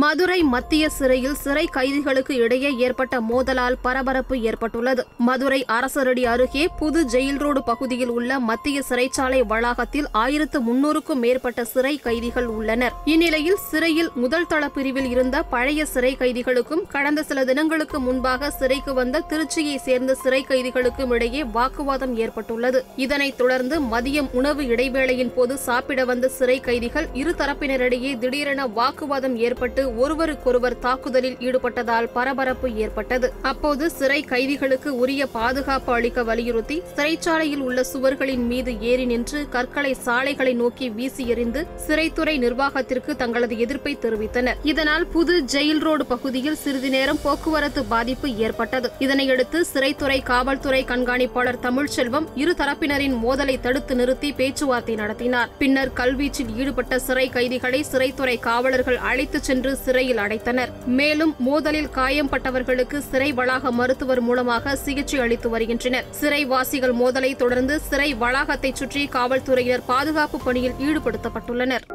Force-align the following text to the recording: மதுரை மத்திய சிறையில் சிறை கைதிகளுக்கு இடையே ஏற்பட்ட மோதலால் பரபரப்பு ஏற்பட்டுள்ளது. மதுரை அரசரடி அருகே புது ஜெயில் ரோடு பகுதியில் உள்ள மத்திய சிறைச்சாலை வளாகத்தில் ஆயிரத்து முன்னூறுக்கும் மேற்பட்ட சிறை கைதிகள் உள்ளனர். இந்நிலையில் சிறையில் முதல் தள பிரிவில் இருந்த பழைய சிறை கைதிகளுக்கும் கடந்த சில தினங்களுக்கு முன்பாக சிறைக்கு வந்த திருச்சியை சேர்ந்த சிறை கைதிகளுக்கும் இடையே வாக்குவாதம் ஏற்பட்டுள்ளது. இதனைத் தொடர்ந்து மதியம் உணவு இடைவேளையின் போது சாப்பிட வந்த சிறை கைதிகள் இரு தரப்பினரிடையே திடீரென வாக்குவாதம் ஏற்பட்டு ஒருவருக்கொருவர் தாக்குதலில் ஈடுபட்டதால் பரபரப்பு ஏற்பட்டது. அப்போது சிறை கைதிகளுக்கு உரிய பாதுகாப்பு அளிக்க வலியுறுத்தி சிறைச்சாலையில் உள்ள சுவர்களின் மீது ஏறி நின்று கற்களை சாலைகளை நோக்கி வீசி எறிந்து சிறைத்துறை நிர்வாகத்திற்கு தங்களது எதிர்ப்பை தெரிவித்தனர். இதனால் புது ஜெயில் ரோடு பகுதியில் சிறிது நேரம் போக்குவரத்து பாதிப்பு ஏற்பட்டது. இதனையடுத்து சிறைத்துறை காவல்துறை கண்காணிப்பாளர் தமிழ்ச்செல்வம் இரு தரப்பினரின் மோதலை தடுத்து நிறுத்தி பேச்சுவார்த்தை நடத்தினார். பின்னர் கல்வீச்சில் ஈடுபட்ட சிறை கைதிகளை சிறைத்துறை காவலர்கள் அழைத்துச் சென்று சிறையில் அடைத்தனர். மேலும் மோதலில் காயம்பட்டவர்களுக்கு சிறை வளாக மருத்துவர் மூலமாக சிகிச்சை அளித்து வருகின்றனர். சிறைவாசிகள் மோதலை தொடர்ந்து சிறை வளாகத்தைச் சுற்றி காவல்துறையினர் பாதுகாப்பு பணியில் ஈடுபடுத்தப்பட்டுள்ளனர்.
மதுரை 0.00 0.42
மத்திய 0.52 0.84
சிறையில் 0.96 1.38
சிறை 1.42 1.64
கைதிகளுக்கு 1.76 2.34
இடையே 2.44 2.70
ஏற்பட்ட 2.84 3.14
மோதலால் 3.20 3.76
பரபரப்பு 3.82 4.36
ஏற்பட்டுள்ளது. 4.40 5.02
மதுரை 5.28 5.58
அரசரடி 5.76 6.24
அருகே 6.32 6.64
புது 6.78 7.00
ஜெயில் 7.12 7.38
ரோடு 7.38 7.60
பகுதியில் 7.62 8.12
உள்ள 8.16 8.38
மத்திய 8.50 8.82
சிறைச்சாலை 8.88 9.40
வளாகத்தில் 9.52 10.06
ஆயிரத்து 10.12 10.58
முன்னூறுக்கும் 10.60 11.22
மேற்பட்ட 11.24 11.64
சிறை 11.64 11.94
கைதிகள் 11.96 12.46
உள்ளனர். 12.46 12.94
இந்நிலையில் 13.04 13.58
சிறையில் 13.70 14.10
முதல் 14.14 14.46
தள 14.46 14.68
பிரிவில் 14.68 15.10
இருந்த 15.14 15.42
பழைய 15.54 15.86
சிறை 15.94 16.12
கைதிகளுக்கும் 16.20 16.84
கடந்த 16.94 17.22
சில 17.22 17.44
தினங்களுக்கு 17.50 18.00
முன்பாக 18.06 18.50
சிறைக்கு 18.50 18.94
வந்த 19.00 19.24
திருச்சியை 19.32 19.76
சேர்ந்த 19.88 20.14
சிறை 20.22 20.42
கைதிகளுக்கும் 20.48 21.14
இடையே 21.18 21.42
வாக்குவாதம் 21.58 22.16
ஏற்பட்டுள்ளது. 22.16 22.80
இதனைத் 23.06 23.38
தொடர்ந்து 23.42 23.78
மதியம் 23.94 24.30
உணவு 24.32 24.64
இடைவேளையின் 24.66 25.34
போது 25.34 25.56
சாப்பிட 25.68 26.00
வந்த 26.04 26.32
சிறை 26.38 26.60
கைதிகள் 26.70 27.10
இரு 27.22 27.34
தரப்பினரிடையே 27.38 28.14
திடீரென 28.18 28.66
வாக்குவாதம் 28.80 29.38
ஏற்பட்டு 29.48 29.88
ஒருவருக்கொருவர் 29.96 30.78
தாக்குதலில் 30.78 31.36
ஈடுபட்டதால் 31.36 32.08
பரபரப்பு 32.12 32.74
ஏற்பட்டது. 32.74 33.32
அப்போது 33.42 33.90
சிறை 33.90 34.22
கைதிகளுக்கு 34.22 34.98
உரிய 34.98 35.26
பாதுகாப்பு 35.26 35.92
அளிக்க 35.92 36.22
வலியுறுத்தி 36.22 36.82
சிறைச்சாலையில் 36.96 37.58
உள்ள 37.58 37.84
சுவர்களின் 37.92 38.46
மீது 38.46 38.80
ஏறி 38.80 39.04
நின்று 39.04 39.48
கற்களை 39.48 39.94
சாலைகளை 39.94 40.54
நோக்கி 40.54 40.88
வீசி 40.90 41.26
எறிந்து 41.26 41.66
சிறைத்துறை 41.86 42.38
நிர்வாகத்திற்கு 42.38 43.16
தங்களது 43.16 43.58
எதிர்ப்பை 43.58 43.98
தெரிவித்தனர். 44.02 44.56
இதனால் 44.62 45.06
புது 45.06 45.42
ஜெயில் 45.52 45.78
ரோடு 45.78 46.06
பகுதியில் 46.06 46.54
சிறிது 46.54 46.90
நேரம் 46.90 47.18
போக்குவரத்து 47.22 47.84
பாதிப்பு 47.84 48.36
ஏற்பட்டது. 48.36 48.90
இதனையடுத்து 48.98 49.60
சிறைத்துறை 49.74 50.22
காவல்துறை 50.22 50.84
கண்காணிப்பாளர் 50.84 51.60
தமிழ்ச்செல்வம் 51.62 52.26
இரு 52.34 52.54
தரப்பினரின் 52.58 53.16
மோதலை 53.24 53.60
தடுத்து 53.60 53.94
நிறுத்தி 53.94 54.32
பேச்சுவார்த்தை 54.32 54.94
நடத்தினார். 54.94 55.48
பின்னர் 55.58 55.92
கல்வீச்சில் 55.96 56.54
ஈடுபட்ட 56.56 56.98
சிறை 56.98 57.28
கைதிகளை 57.28 57.84
சிறைத்துறை 57.92 58.40
காவலர்கள் 58.40 58.96
அழைத்துச் 58.96 59.42
சென்று 59.42 59.76
சிறையில் 59.84 60.22
அடைத்தனர். 60.24 60.72
மேலும் 60.98 61.34
மோதலில் 61.46 61.90
காயம்பட்டவர்களுக்கு 61.94 62.98
சிறை 63.10 63.32
வளாக 63.32 63.72
மருத்துவர் 63.72 64.20
மூலமாக 64.20 64.76
சிகிச்சை 64.76 65.20
அளித்து 65.20 65.48
வருகின்றனர். 65.48 66.08
சிறைவாசிகள் 66.20 66.96
மோதலை 67.02 67.36
தொடர்ந்து 67.36 67.80
சிறை 67.80 68.14
வளாகத்தைச் 68.14 68.80
சுற்றி 68.82 69.04
காவல்துறையினர் 69.06 69.86
பாதுகாப்பு 69.86 70.40
பணியில் 70.44 70.78
ஈடுபடுத்தப்பட்டுள்ளனர். 70.88 71.86